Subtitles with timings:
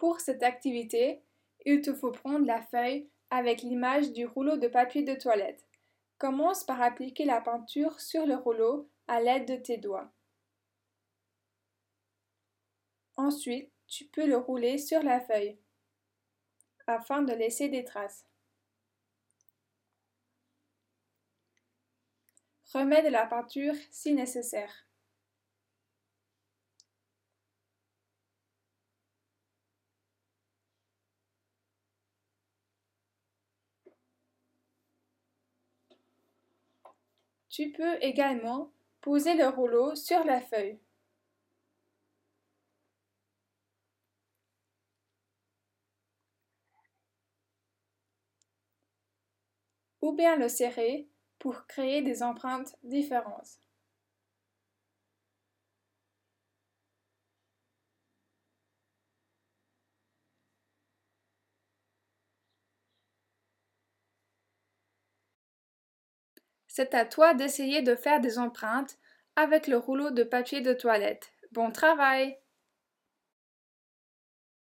[0.00, 1.22] Pour cette activité,
[1.66, 5.62] il te faut prendre la feuille avec l'image du rouleau de papier de toilette.
[6.16, 10.10] Commence par appliquer la peinture sur le rouleau à l'aide de tes doigts.
[13.18, 15.58] Ensuite, tu peux le rouler sur la feuille
[16.86, 18.24] afin de laisser des traces.
[22.72, 24.89] Remets de la peinture si nécessaire.
[37.50, 38.72] Tu peux également
[39.02, 40.78] poser le rouleau sur la feuille.
[50.02, 53.58] Ou bien le serrer pour créer des empreintes différentes.
[66.80, 68.96] C'est à toi d'essayer de faire des empreintes
[69.36, 71.30] avec le rouleau de papier de toilette.
[71.52, 72.38] Bon travail